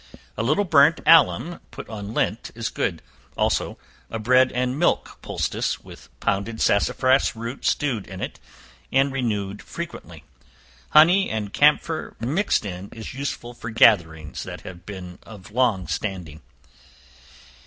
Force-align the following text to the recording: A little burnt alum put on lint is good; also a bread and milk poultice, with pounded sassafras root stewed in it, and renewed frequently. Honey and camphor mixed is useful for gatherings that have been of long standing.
A 0.35 0.41
little 0.41 0.63
burnt 0.63 0.99
alum 1.05 1.59
put 1.69 1.87
on 1.87 2.11
lint 2.11 2.49
is 2.55 2.69
good; 2.69 3.03
also 3.37 3.77
a 4.09 4.17
bread 4.17 4.51
and 4.51 4.79
milk 4.79 5.19
poultice, 5.21 5.79
with 5.81 6.09
pounded 6.19 6.59
sassafras 6.59 7.35
root 7.35 7.63
stewed 7.65 8.07
in 8.07 8.19
it, 8.19 8.39
and 8.91 9.11
renewed 9.11 9.61
frequently. 9.61 10.23
Honey 10.89 11.29
and 11.29 11.53
camphor 11.53 12.15
mixed 12.19 12.65
is 12.65 13.13
useful 13.13 13.53
for 13.53 13.69
gatherings 13.69 14.41
that 14.41 14.61
have 14.61 14.87
been 14.87 15.19
of 15.21 15.51
long 15.51 15.85
standing. 15.85 16.41